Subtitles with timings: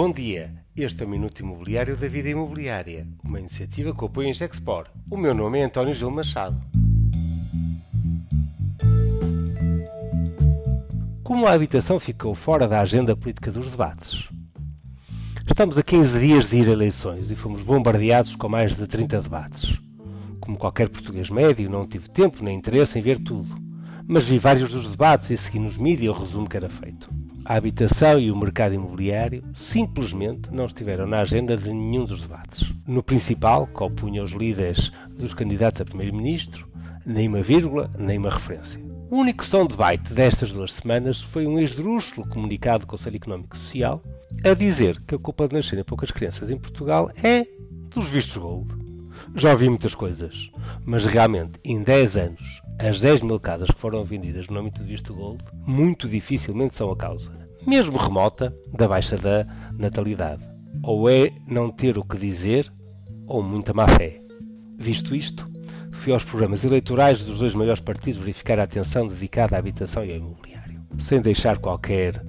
[0.00, 4.32] Bom dia, este é o Minuto Imobiliário da Vida Imobiliária, uma iniciativa que apoia a
[4.32, 4.86] Gexpor.
[5.10, 6.56] O meu nome é António Gil Machado.
[11.24, 14.28] Como a habitação ficou fora da agenda política dos debates?
[15.44, 19.20] Estamos a 15 dias de ir a eleições e fomos bombardeados com mais de 30
[19.20, 19.80] debates.
[20.38, 23.52] Como qualquer português médio, não tive tempo nem interesse em ver tudo,
[24.06, 27.10] mas vi vários dos debates e segui nos mídias o resumo que era feito.
[27.48, 32.70] A habitação e o mercado imobiliário simplesmente não estiveram na agenda de nenhum dos debates.
[32.86, 36.68] No principal, que opunha os líderes dos candidatos a primeiro-ministro,
[37.06, 38.78] nem uma vírgula, nem uma referência.
[39.10, 43.56] O único som de debate destas duas semanas foi um esdrúxulo comunicado do Conselho Económico
[43.56, 44.02] e Social
[44.44, 47.46] a dizer que a culpa de nascerem poucas crianças em Portugal é
[47.88, 48.77] dos vistos gold.
[49.38, 50.50] Já ouvi muitas coisas,
[50.84, 54.84] mas realmente em 10 anos as 10 mil casas que foram vendidas no âmbito do
[54.84, 57.30] visto gold muito dificilmente são a causa,
[57.64, 59.46] mesmo remota, da baixa da
[59.78, 60.42] natalidade.
[60.82, 62.68] Ou é não ter o que dizer,
[63.28, 64.20] ou muita má fé.
[64.76, 65.48] Visto isto,
[65.92, 70.10] fui aos programas eleitorais dos dois maiores partidos verificar a atenção dedicada à habitação e
[70.10, 70.82] ao imobiliário.
[70.98, 72.20] Sem deixar qualquer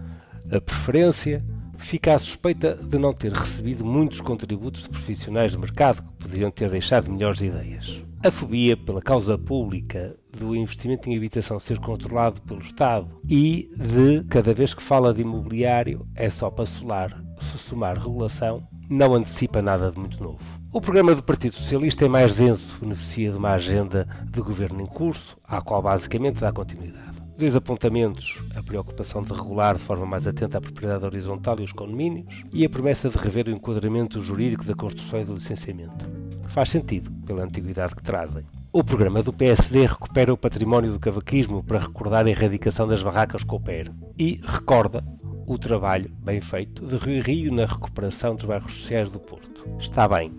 [0.51, 1.43] eh, preferência,
[1.79, 6.51] fica a suspeita de não ter recebido muitos contributos de profissionais de mercado que poderiam
[6.51, 8.03] ter deixado melhores ideias.
[8.23, 14.23] A fobia pela causa pública do investimento em habitação ser controlado pelo Estado e de
[14.29, 19.91] cada vez que fala de imobiliário é só para solar, somar regulação, não antecipa nada
[19.91, 20.39] de muito novo.
[20.71, 24.85] O programa do Partido Socialista é mais denso, beneficia de uma agenda de governo em
[24.85, 27.18] curso, à qual basicamente dá continuidade.
[27.39, 31.71] Dois apontamentos: a preocupação de regular de forma mais atenta a propriedade horizontal e os
[31.71, 36.05] condomínios, e a promessa de rever o enquadramento jurídico da construção e do licenciamento
[36.49, 38.43] faz sentido pela antiguidade que trazem.
[38.73, 43.43] O programa do PSD recupera o património do cavaquismo para recordar a erradicação das barracas
[43.43, 45.01] com o PER e recorda
[45.47, 49.63] o trabalho bem feito de Rio Rio na recuperação dos bairros sociais do Porto.
[49.79, 50.33] Está bem,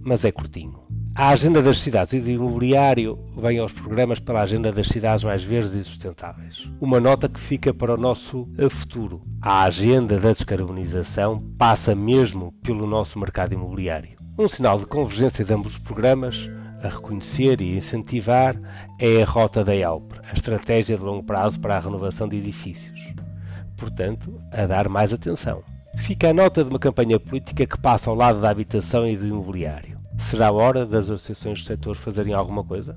[0.00, 0.85] mas é curtinho.
[1.18, 5.42] A agenda das cidades e do imobiliário vem aos programas pela agenda das cidades mais
[5.42, 6.68] verdes e sustentáveis.
[6.78, 9.22] Uma nota que fica para o nosso futuro.
[9.40, 14.10] A agenda da descarbonização passa mesmo pelo nosso mercado imobiliário.
[14.38, 16.50] Um sinal de convergência de ambos os programas,
[16.82, 18.54] a reconhecer e incentivar,
[19.00, 23.00] é a Rota da ELP, a estratégia de longo prazo para a renovação de edifícios.
[23.74, 25.64] Portanto, a dar mais atenção.
[25.96, 29.26] Fica a nota de uma campanha política que passa ao lado da habitação e do
[29.26, 29.95] imobiliário.
[30.18, 32.96] Será hora das associações do setor fazerem alguma coisa?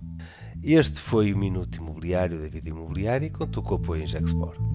[0.63, 4.69] Este foi o Minuto Imobiliário da Vida Imobiliária e contou com o apoio em Gexport.